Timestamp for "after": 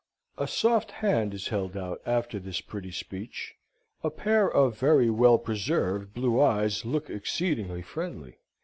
2.07-2.39